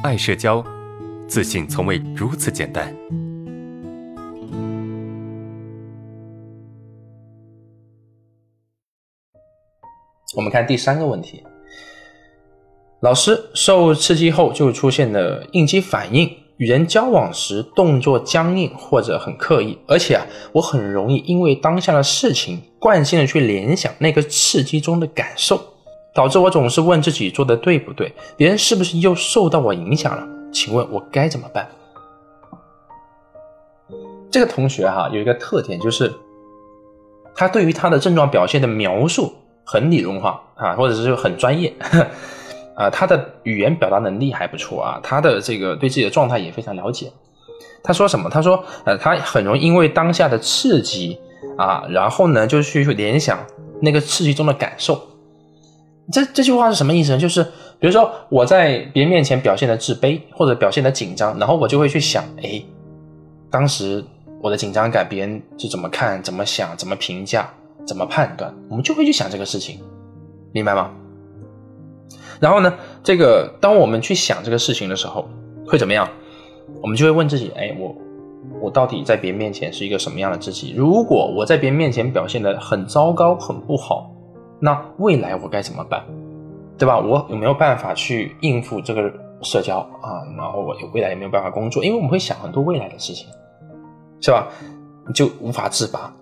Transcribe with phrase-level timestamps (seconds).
[0.00, 0.64] 爱社交，
[1.26, 2.94] 自信从未如此简单。
[10.36, 11.42] 我们看第三个问题：
[13.00, 25.60] 老师受刺激后就出现了应激反应，与人交往时动作僵硬或者很刻意，而且啊，我很容易因为当下的事情惯性的去联想那个刺激中的感受。
[26.18, 30.26] 导致我总是问自己做的对不对，别人是不是又受到我影响了？
[30.52, 31.68] 请问我该怎么办？
[34.28, 36.12] 这个同学哈有一个特点，就是
[37.36, 41.72] 他对于他的症状表现的描述很理论化啊，或者是很专业
[42.74, 47.12] 啊，他的语言表达能力还不错啊，他的这个对自己的状态也非常了解。
[47.84, 48.28] 他说什么？
[48.28, 51.16] 他说呃，他很容易因为当下的刺激
[51.56, 53.38] 啊，然后呢就去联想
[53.80, 55.00] 那个刺激中的感受。
[56.10, 57.18] 这这句话是什么意思呢？
[57.18, 57.42] 就是
[57.78, 62.62] 比如说我在别人面前表现的自卑或者表现的紧张，然后我就会去想，哎，
[63.50, 64.02] 当时
[64.40, 67.50] 我的紧张感别人是怎么看、怎么想、怎么评价、
[67.86, 69.80] 怎么判断，我们就会去想这个事情，
[70.52, 70.90] 明白吗？
[72.40, 72.72] 然后呢，
[73.04, 75.28] 这个当我们去想这个事情的时候，
[75.66, 76.08] 会怎么样？
[76.80, 77.94] 我们就会问自己，哎，我
[78.62, 80.72] 我到底在别人面前是一个什么样的自己？
[80.74, 84.10] 如果我在别人面前表现的很糟糕、很不好。
[84.60, 86.04] 那未来我该怎么办，
[86.76, 86.98] 对吧？
[86.98, 90.22] 我有没有办法去应付这个社交啊？
[90.36, 91.84] 然后我未来也没有办法工作？
[91.84, 93.28] 因为我们会想很多未来的事情，
[94.20, 94.48] 是吧？
[95.14, 96.12] 就无法自拔。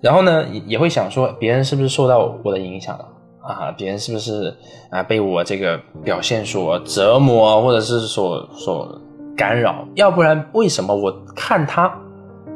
[0.00, 3.08] 然后呢，也也会想说，别人是不是受到我的影响了
[3.40, 3.72] 啊？
[3.76, 4.54] 别人是不是
[4.90, 9.00] 啊被我这个表现所折磨，或者是所所
[9.36, 9.86] 干扰？
[9.94, 11.90] 要不然为什么我看他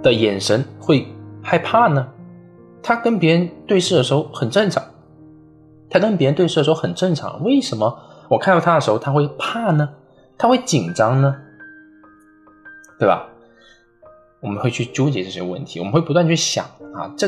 [0.03, 1.07] 的眼神会
[1.43, 2.07] 害怕呢？
[2.83, 4.83] 他跟别人对视的时候很正常。
[5.89, 7.99] 他跟别人对视的时候很正常，为什么
[8.29, 9.89] 我看到他的时候他会怕呢？
[10.39, 11.35] 他会紧张呢？
[12.99, 13.27] 对吧？
[14.41, 16.65] 我们会去纠结这些问题，我们会不断去想
[16.95, 17.27] 啊，这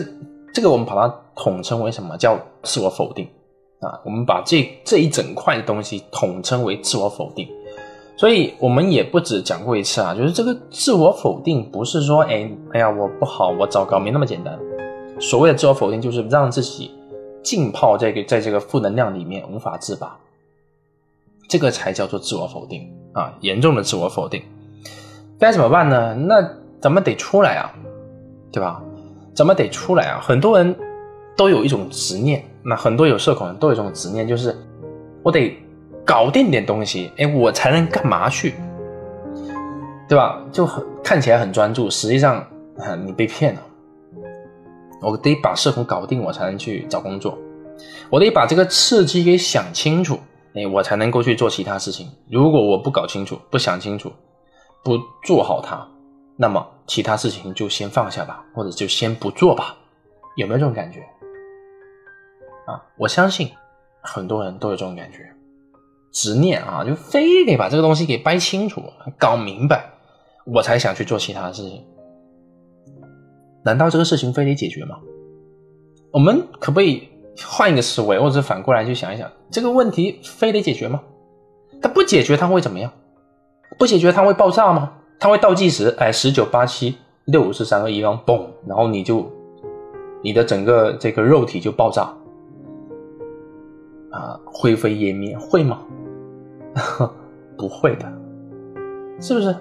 [0.52, 3.26] 这个我们把它统称为什么叫自我否定
[3.80, 3.98] 啊？
[4.04, 7.48] 我们把这这一整块的东西统称为自我否定。
[8.16, 14.58] 所以我们也不止讲过一次啊，就是这个自我否定不是说哎哎呀我不好我糟糕没那么简单。
[15.20, 16.90] 所谓的自我否定就是让自己。
[17.42, 20.18] 浸泡这个在这个负能量里面无法自拔，
[21.48, 23.32] 这个才叫做自我否定啊！
[23.40, 24.42] 严重的自我否定，
[25.38, 26.14] 该怎么办呢？
[26.14, 26.42] 那
[26.80, 27.72] 咱们得出来啊，
[28.52, 28.82] 对吧？
[29.34, 30.20] 咱们得出来啊！
[30.22, 30.74] 很多人
[31.36, 34.54] 都有一种执念，那很多有社恐人都有一种执念，就是
[35.22, 35.56] 我得
[36.04, 38.54] 搞定点东西，哎，我才能干嘛去，
[40.08, 40.42] 对吧？
[40.52, 42.44] 就很看起来很专注，实际上
[43.06, 43.62] 你被骗了。
[45.00, 47.38] 我得把社恐搞定，我才能去找工作。
[48.10, 50.18] 我得把这个刺激给想清楚，
[50.54, 52.10] 哎，我才能够去做其他事情。
[52.28, 54.12] 如果我不搞清楚、不想清楚、
[54.82, 55.88] 不做好它，
[56.36, 59.76] 那么其他事情就先放下吧，或者就先不做吧。
[60.36, 61.00] 有没有这种感觉？
[62.66, 63.50] 啊，我相信
[64.00, 65.18] 很多人都有这种感觉，
[66.12, 68.82] 执念啊，就非得把这个东西给掰清楚、
[69.18, 69.90] 搞明白，
[70.44, 71.84] 我才想去做其他事情。
[73.68, 74.96] 难道这个事情非得解决吗？
[76.10, 77.06] 我们可不可以
[77.46, 81.02] 换一个思维，或者反过来去想一想，这个问题非得解决吗？
[81.82, 82.90] 它不解决，它会怎么样？
[83.78, 84.94] 不解决，它会爆炸吗？
[85.20, 86.96] 它会倒计时，哎，十九八七
[87.26, 89.30] 六五四三二一，然后嘣，然后你就
[90.22, 92.10] 你的整个这个肉体就爆炸
[94.10, 95.82] 啊，灰飞烟灭，会吗？
[97.58, 98.10] 不会的，
[99.20, 99.54] 是不是？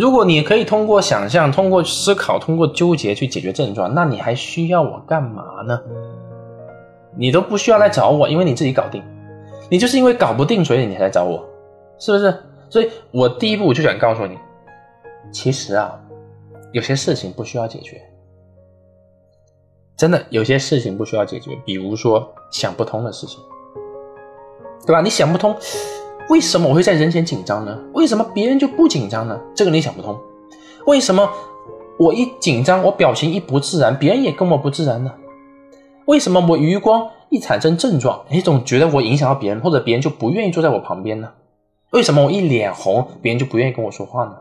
[0.00, 5.78] 如果你可以通过想象、通过思考、通过纠结去解决症状，那你还需要我干嘛呢？
[7.14, 9.02] 你都不需要来找我，因为你自己搞定。
[9.70, 11.46] 你就是因为搞不定，所以你才来找我，
[11.98, 12.34] 是不是？
[12.70, 14.38] 所以我第一步就想告诉你，
[15.30, 16.00] 其实啊，
[16.72, 18.00] 有些事情不需要解决，
[19.98, 23.38] 真的有些事情不需要解决，比如说想不通的事情，
[24.86, 25.02] 对吧？
[25.02, 25.54] 你想不通。
[26.30, 27.76] 为什么我会在人前紧张呢？
[27.92, 29.36] 为什么别人就不紧张呢？
[29.52, 30.16] 这个你想不通。
[30.86, 31.28] 为什么
[31.98, 35.12] 我一紧张，我表情一不自然，别人也跟我不自然呢？
[36.06, 41.28] 为什么我余光一产生症状，你总觉得我影响到别人，或者别人就不愿意坐在我旁边呢？
[41.90, 44.36] 为什么我一脸红，别人就不愿意跟我说话呢？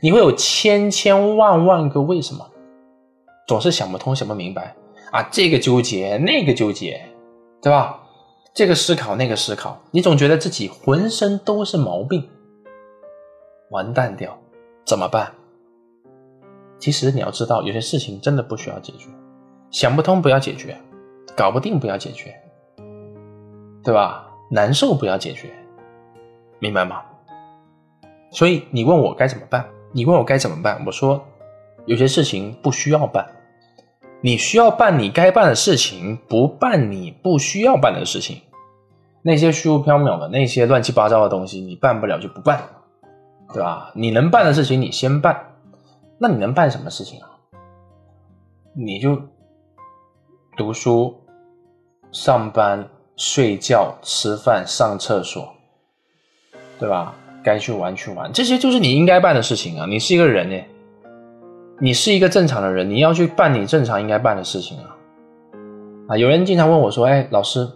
[0.00, 2.46] 你会有千千万万个为什么，
[3.46, 4.74] 总是想不通、想不明白
[5.12, 5.28] 啊！
[5.30, 7.02] 这个纠结，那个纠结，
[7.60, 8.00] 对吧？
[8.56, 12.26] 这个思考，那个思考，你总觉得自己浑身都是毛病，
[13.68, 14.34] 完蛋掉，
[14.86, 15.30] 怎么办？
[16.78, 19.10] 其实你要知道，有些事情真的不需要解决，
[19.70, 20.74] 想不通不要解决，
[21.36, 22.34] 搞不定不要解决，
[23.84, 24.26] 对吧？
[24.50, 25.52] 难受不要解决，
[26.58, 27.02] 明白吗？
[28.30, 29.68] 所以你问我该怎么办？
[29.92, 30.82] 你问我该怎么办？
[30.86, 31.22] 我说，
[31.84, 33.30] 有些事情不需要办，
[34.22, 38.40] 你需要办你该办的事情，不办你不需要办的事情。
[39.26, 42.62] 那些虚无缥缈的、那些乱七八糟的东西，你办不了就不办，
[43.52, 43.90] 对吧？
[43.92, 45.36] 你能办的事情你先办。
[46.16, 47.26] 那你能办什么事情啊？
[48.72, 49.20] 你就
[50.56, 51.12] 读书、
[52.12, 55.52] 上班、睡觉、吃饭、上厕所，
[56.78, 57.12] 对吧？
[57.42, 59.86] 该去玩去玩，这些就是你应该办的事情啊！
[59.86, 60.64] 你是一个人呢，
[61.80, 64.96] 你是一个正常的人，你要去办你正常应该办的事情啊！
[66.10, 67.68] 啊，有人经常问我说：“哎，老师，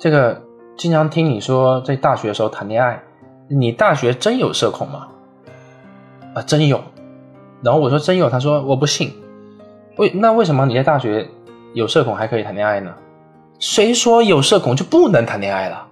[0.00, 0.42] 这个
[0.78, 3.02] 经常听你说在大学的时候谈恋爱，
[3.48, 5.08] 你大学真有社恐吗？”
[6.34, 6.80] 啊，真有。
[7.62, 9.12] 然后我说真有，他说我不信。
[9.98, 11.28] 为那为什么你在大学
[11.74, 12.94] 有社恐还可以谈恋爱呢？
[13.58, 15.86] 谁说有社恐就不能谈恋爱了？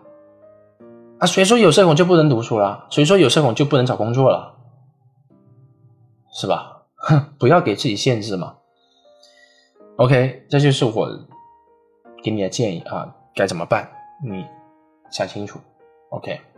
[1.19, 2.87] 啊，谁说有社恐就不能读书了？
[2.89, 4.55] 谁说有社恐就不能找工作了？
[6.33, 6.85] 是吧？
[6.95, 8.55] 哼， 不要给自己限制嘛。
[9.97, 11.11] OK，这就是我
[12.23, 13.87] 给你的建议啊，该怎么办？
[14.23, 14.47] 你
[15.11, 15.61] 想清楚。
[16.11, 16.58] OK。